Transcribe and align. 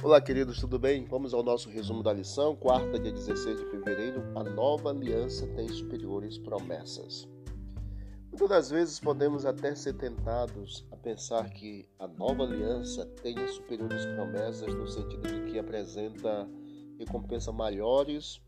Olá, 0.00 0.20
queridos, 0.20 0.60
tudo 0.60 0.78
bem? 0.78 1.04
Vamos 1.06 1.34
ao 1.34 1.42
nosso 1.42 1.68
resumo 1.68 2.04
da 2.04 2.12
lição. 2.12 2.54
Quarta, 2.54 3.00
dia 3.00 3.10
16 3.10 3.58
de 3.58 3.66
fevereiro. 3.68 4.22
A 4.36 4.44
nova 4.44 4.90
aliança 4.90 5.44
tem 5.48 5.68
superiores 5.68 6.38
promessas. 6.38 7.28
Muitas 8.28 8.48
das 8.48 8.70
vezes 8.70 9.00
podemos 9.00 9.44
até 9.44 9.74
ser 9.74 9.94
tentados 9.94 10.86
a 10.92 10.96
pensar 10.96 11.50
que 11.50 11.88
a 11.98 12.06
nova 12.06 12.44
aliança 12.44 13.06
tenha 13.22 13.48
superiores 13.48 14.06
promessas 14.06 14.72
no 14.72 14.86
sentido 14.86 15.26
de 15.26 15.50
que 15.50 15.58
apresenta 15.58 16.48
recompensas 16.96 17.52
maiores 17.52 18.40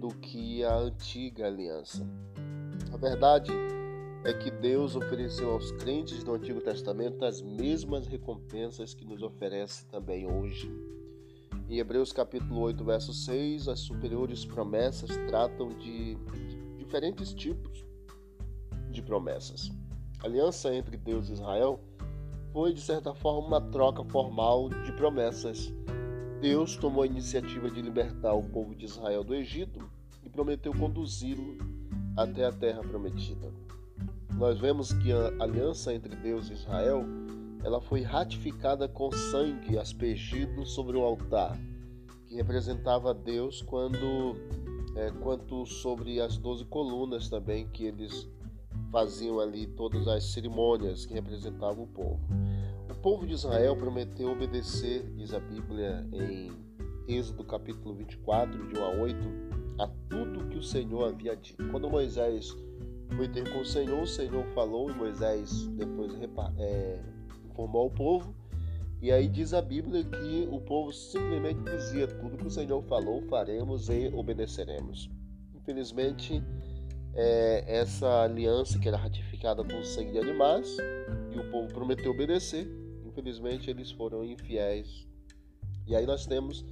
do 0.00 0.08
que 0.08 0.64
a 0.64 0.76
antiga 0.76 1.46
aliança. 1.46 2.04
A 2.92 2.96
verdade 2.96 3.52
é 3.52 3.79
que 4.40 4.50
Deus 4.50 4.94
ofereceu 4.94 5.50
aos 5.50 5.72
crentes 5.72 6.22
do 6.22 6.34
Antigo 6.34 6.60
Testamento 6.60 7.24
as 7.24 7.40
mesmas 7.40 8.06
recompensas 8.06 8.92
que 8.92 9.04
nos 9.04 9.22
oferece 9.22 9.86
também 9.86 10.30
hoje. 10.30 10.70
Em 11.68 11.78
Hebreus 11.78 12.12
capítulo 12.12 12.60
8, 12.60 12.84
verso 12.84 13.14
6, 13.14 13.68
as 13.68 13.80
superiores 13.80 14.44
promessas 14.44 15.10
tratam 15.26 15.70
de 15.70 16.18
diferentes 16.76 17.32
tipos 17.32 17.84
de 18.90 19.00
promessas. 19.00 19.70
A 20.22 20.26
aliança 20.26 20.74
entre 20.74 20.98
Deus 20.98 21.30
e 21.30 21.32
Israel 21.32 21.80
foi, 22.52 22.74
de 22.74 22.80
certa 22.80 23.14
forma, 23.14 23.46
uma 23.46 23.60
troca 23.70 24.04
formal 24.04 24.68
de 24.68 24.92
promessas. 24.92 25.72
Deus 26.42 26.76
tomou 26.76 27.04
a 27.04 27.06
iniciativa 27.06 27.70
de 27.70 27.80
libertar 27.80 28.34
o 28.34 28.42
povo 28.42 28.74
de 28.74 28.84
Israel 28.84 29.24
do 29.24 29.34
Egito 29.34 29.80
e 30.22 30.28
prometeu 30.28 30.74
conduzi-lo 30.74 31.56
até 32.16 32.44
a 32.44 32.52
terra 32.52 32.82
prometida 32.82 33.50
nós 34.40 34.58
vemos 34.58 34.90
que 34.90 35.12
a 35.12 35.34
aliança 35.38 35.92
entre 35.92 36.16
Deus 36.16 36.48
e 36.48 36.54
Israel 36.54 37.04
ela 37.62 37.78
foi 37.78 38.00
ratificada 38.00 38.88
com 38.88 39.12
sangue 39.12 39.76
aspergido 39.76 40.64
sobre 40.64 40.96
o 40.96 41.02
altar, 41.02 41.60
que 42.26 42.36
representava 42.36 43.12
Deus 43.12 43.60
quando 43.60 44.34
é, 44.96 45.10
quanto 45.20 45.66
sobre 45.66 46.22
as 46.22 46.38
doze 46.38 46.64
colunas 46.64 47.28
também 47.28 47.68
que 47.68 47.84
eles 47.84 48.26
faziam 48.90 49.40
ali 49.40 49.66
todas 49.66 50.08
as 50.08 50.24
cerimônias 50.32 51.04
que 51.04 51.12
representavam 51.12 51.84
o 51.84 51.88
povo. 51.88 52.20
O 52.88 52.94
povo 52.94 53.26
de 53.26 53.34
Israel 53.34 53.76
prometeu 53.76 54.32
obedecer, 54.32 55.04
diz 55.16 55.34
a 55.34 55.38
Bíblia 55.38 56.08
em 56.14 56.50
Êxodo 57.06 57.44
capítulo 57.44 57.94
24, 57.94 58.68
de 58.68 58.78
1 58.80 58.84
a 58.84 58.88
8, 58.88 59.16
a 59.80 59.86
tudo 60.08 60.48
que 60.48 60.56
o 60.56 60.62
Senhor 60.62 61.08
havia 61.08 61.36
dito. 61.36 61.62
Quando 61.68 61.90
Moisés 61.90 62.56
foi 63.16 63.28
ter 63.28 63.50
com 63.52 63.60
o 63.60 63.64
Senhor, 63.64 64.02
o 64.02 64.06
Senhor 64.06 64.44
falou 64.54 64.90
e 64.90 64.94
Moisés 64.94 65.66
depois 65.68 66.12
é, 66.58 66.98
informou 67.50 67.86
o 67.86 67.90
povo. 67.90 68.34
E 69.02 69.10
aí 69.10 69.28
diz 69.28 69.54
a 69.54 69.62
Bíblia 69.62 70.04
que 70.04 70.48
o 70.50 70.60
povo 70.60 70.92
simplesmente 70.92 71.62
dizia 71.62 72.06
tudo 72.06 72.36
que 72.36 72.46
o 72.46 72.50
Senhor 72.50 72.82
falou, 72.82 73.22
faremos 73.22 73.88
e 73.88 74.08
obedeceremos. 74.14 75.10
Infelizmente, 75.54 76.42
é, 77.14 77.64
essa 77.66 78.22
aliança 78.22 78.78
que 78.78 78.88
era 78.88 78.96
ratificada 78.96 79.64
com 79.64 79.82
sangue 79.82 80.12
de 80.12 80.18
animais 80.18 80.76
e 81.34 81.38
o 81.38 81.50
povo 81.50 81.68
prometeu 81.68 82.10
obedecer, 82.10 82.68
infelizmente 83.06 83.70
eles 83.70 83.90
foram 83.90 84.24
infiéis. 84.24 85.08
E 85.86 85.96
aí 85.96 86.06
nós 86.06 86.26
temos 86.26 86.64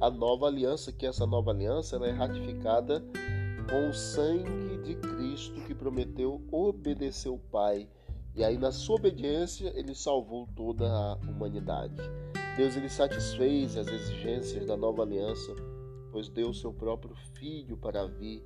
a 0.00 0.10
nova 0.10 0.46
aliança, 0.46 0.92
que 0.92 1.06
essa 1.06 1.26
nova 1.26 1.50
aliança 1.50 1.96
ela 1.96 2.08
é 2.08 2.10
ratificada 2.10 3.02
com 3.68 3.88
o 3.88 3.94
sangue 3.94 4.78
de 4.78 4.94
Cristo 4.94 5.60
que 5.62 5.74
prometeu 5.74 6.42
obedecer 6.50 7.28
o 7.28 7.38
Pai. 7.38 7.88
E 8.34 8.44
aí, 8.44 8.56
na 8.58 8.70
sua 8.70 8.96
obediência, 8.96 9.72
ele 9.74 9.94
salvou 9.94 10.46
toda 10.54 10.86
a 10.86 11.14
humanidade. 11.28 12.02
Deus 12.56 12.76
ele 12.76 12.88
satisfez 12.88 13.76
as 13.76 13.88
exigências 13.88 14.66
da 14.66 14.76
nova 14.76 15.02
aliança, 15.02 15.54
pois 16.12 16.28
deu 16.28 16.52
seu 16.54 16.72
próprio 16.72 17.14
Filho 17.34 17.76
para 17.76 18.06
vir 18.06 18.42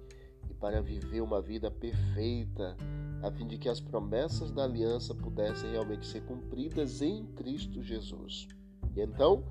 e 0.49 0.55
para 0.55 0.81
viver 0.81 1.21
uma 1.21 1.41
vida 1.41 1.71
perfeita, 1.71 2.77
a 3.23 3.31
fim 3.31 3.47
de 3.47 3.59
que 3.59 3.69
as 3.69 3.81
promessas 3.81 4.50
da 4.50 4.65
aliança 4.65 5.15
pudessem 5.15 5.71
realmente 5.71 6.06
ser 6.06 6.23
cumpridas 6.23 7.03
em 7.03 7.27
Cristo 7.27 7.83
Jesus. 7.83 8.49
E 8.97 9.00
então, 9.00 9.44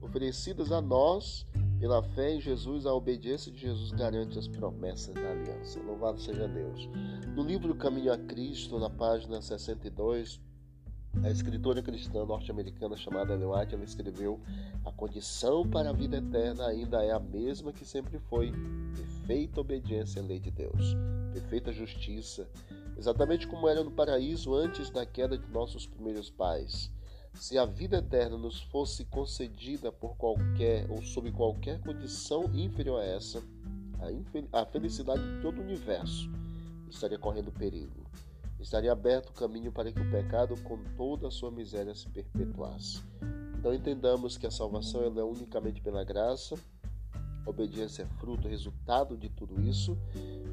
oferecidas 0.00 0.70
a 0.70 0.80
nós 0.80 1.46
pela 1.84 2.02
fé 2.02 2.32
em 2.32 2.40
Jesus, 2.40 2.86
a 2.86 2.94
obediência 2.94 3.52
de 3.52 3.58
Jesus 3.58 3.90
garante 3.90 4.38
as 4.38 4.48
promessas 4.48 5.12
da 5.14 5.30
aliança. 5.30 5.78
Louvado 5.82 6.18
seja 6.18 6.48
Deus. 6.48 6.88
No 7.36 7.42
livro 7.42 7.74
Caminho 7.74 8.10
a 8.10 8.16
Cristo, 8.16 8.78
na 8.78 8.88
página 8.88 9.42
62, 9.42 10.40
a 11.22 11.28
escritora 11.28 11.82
cristã 11.82 12.24
norte-americana 12.24 12.96
chamada 12.96 13.34
Ellen 13.34 13.48
White, 13.48 13.74
ela 13.74 13.84
escreveu: 13.84 14.40
A 14.82 14.90
condição 14.92 15.68
para 15.68 15.90
a 15.90 15.92
vida 15.92 16.16
eterna 16.16 16.68
ainda 16.68 17.04
é 17.04 17.10
a 17.10 17.20
mesma 17.20 17.70
que 17.70 17.84
sempre 17.84 18.18
foi: 18.18 18.50
perfeita 18.96 19.60
obediência 19.60 20.22
à 20.22 20.24
lei 20.24 20.40
de 20.40 20.50
Deus, 20.50 20.96
perfeita 21.34 21.70
justiça, 21.70 22.48
exatamente 22.96 23.46
como 23.46 23.68
era 23.68 23.84
no 23.84 23.90
paraíso 23.90 24.54
antes 24.54 24.88
da 24.88 25.04
queda 25.04 25.36
de 25.36 25.50
nossos 25.50 25.86
primeiros 25.86 26.30
pais. 26.30 26.90
Se 27.34 27.58
a 27.58 27.66
vida 27.66 27.98
eterna 27.98 28.38
nos 28.38 28.62
fosse 28.62 29.04
concedida 29.04 29.90
por 29.90 30.16
qualquer 30.16 30.90
ou 30.90 31.02
sob 31.02 31.30
qualquer 31.32 31.80
condição 31.80 32.44
inferior 32.54 33.00
a 33.00 33.04
essa, 33.04 33.42
a, 34.52 34.64
felicidade 34.66 35.22
de 35.22 35.42
todo 35.42 35.58
o 35.58 35.62
universo 35.62 36.30
estaria 36.88 37.18
correndo 37.18 37.50
perigo. 37.50 38.04
Estaria 38.60 38.92
aberto 38.92 39.30
o 39.30 39.32
caminho 39.32 39.72
para 39.72 39.92
que 39.92 40.00
o 40.00 40.10
pecado, 40.10 40.56
com 40.62 40.78
toda 40.96 41.28
a 41.28 41.30
sua 41.30 41.50
miséria, 41.50 41.94
se 41.94 42.08
perpetuasse. 42.08 43.02
Então 43.58 43.74
entendamos 43.74 44.38
que 44.38 44.46
a 44.46 44.50
salvação 44.50 45.02
é 45.02 45.24
unicamente 45.24 45.82
pela 45.82 46.04
graça, 46.04 46.54
a 47.44 47.50
obediência 47.50 48.04
é 48.04 48.06
fruto, 48.18 48.48
resultado 48.48 49.18
de 49.18 49.28
tudo 49.28 49.60
isso, 49.60 49.98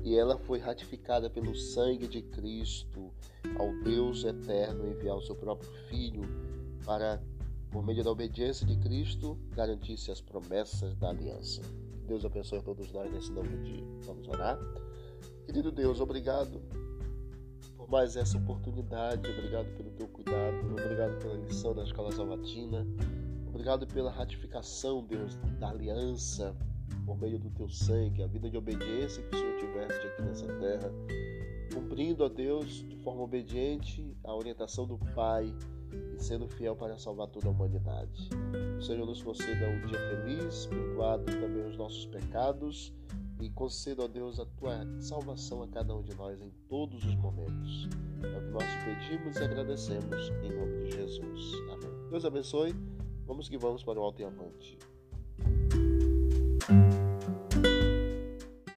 e 0.04 0.18
ela 0.18 0.38
foi 0.38 0.60
ratificada 0.60 1.30
pelo 1.30 1.56
sangue 1.56 2.08
de 2.08 2.22
Cristo, 2.22 3.12
ao 3.58 3.72
Deus 3.84 4.24
eterno 4.24 4.88
enviar 4.88 5.16
o 5.16 5.22
seu 5.22 5.36
próprio 5.36 5.72
Filho 5.88 6.24
para, 6.86 7.22
por 7.72 7.84
meio 7.84 8.04
da 8.04 8.12
obediência 8.12 8.66
de 8.66 8.78
Cristo, 8.78 9.38
garantir-se 9.56 10.12
as 10.12 10.22
promessas 10.22 10.96
da 10.96 11.10
aliança. 11.10 11.62
Deus 12.08 12.26
abençoe 12.26 12.60
a 12.60 12.62
todos 12.62 12.92
nós 12.92 13.12
nesse 13.12 13.32
novo 13.32 13.58
dia. 13.64 13.86
Vamos 14.06 14.28
orar? 14.28 14.60
Querido 15.46 15.72
Deus, 15.72 16.00
obrigado 16.00 16.62
por 17.78 17.90
mais 17.90 18.16
essa 18.16 18.38
oportunidade, 18.38 19.30
obrigado 19.30 19.68
pelo 19.76 19.92
teu 19.92 20.08
cuidado, 20.08 20.58
obrigado 20.72 21.18
pela 21.20 21.36
lição 21.36 21.74
da 21.74 21.84
Escola 21.84 22.12
Salvatina, 22.12 22.86
obrigado 23.48 23.88
pela 23.88 24.12
ratificação, 24.12 25.04
Deus, 25.04 25.36
da 25.60 25.70
aliança 25.70 26.56
por 27.06 27.18
meio 27.18 27.40
do 27.40 27.50
teu 27.50 27.70
sangue, 27.70 28.24
a 28.24 28.28
vida 28.28 28.50
de 28.50 28.58
obediência 28.58 29.24
que 29.24 29.36
o 29.36 29.40
Senhor 29.40 29.58
tivesse 29.58 30.08
aqui 30.08 30.22
nessa 30.22 30.48
terra, 30.60 30.92
cumprindo 31.74 32.24
a 32.24 32.30
Deus 32.30 32.86
de 32.88 32.96
forma 32.98 33.24
obediente 33.24 34.16
a 34.24 34.36
orientação 34.36 34.86
do 34.86 34.98
Pai 35.14 35.54
e 36.16 36.22
sendo 36.22 36.48
fiel 36.48 36.76
para 36.76 36.98
salvar 36.98 37.28
toda 37.28 37.48
a 37.48 37.52
humanidade. 37.52 38.30
O 38.78 38.82
Senhor 38.82 39.06
nos 39.06 39.22
conceda 39.22 39.70
um 39.70 39.86
dia 39.88 40.00
feliz, 40.10 40.66
perdoado 40.68 41.26
também 41.26 41.66
os 41.66 41.78
nossos 41.78 42.06
pecados 42.06 42.94
e 43.40 43.50
conceda, 43.50 44.04
ó 44.04 44.08
Deus, 44.08 44.40
a 44.40 44.46
tua 44.46 44.86
salvação 45.00 45.64
a 45.64 45.68
cada 45.68 45.96
um 45.96 46.04
de 46.04 46.16
nós 46.16 46.40
em 46.42 46.52
todos 46.70 47.04
os 47.04 47.16
momentos. 47.16 47.90
É 48.24 48.38
o 48.38 48.42
que 48.42 48.52
nós 48.52 48.66
pedimos 48.86 49.36
e 49.38 49.44
agradecemos 49.44 50.30
em 50.44 50.52
nome 50.56 50.86
de 50.86 50.92
Jesus. 50.92 51.54
Amém. 51.72 52.10
Deus 52.10 52.24
abençoe. 52.24 52.76
Vamos 53.26 53.50
que 53.50 53.58
vamos 53.58 53.84
para 53.84 54.00
o 54.00 54.04
alto 54.04 54.22
e 54.22 54.26
avante. 54.26 54.78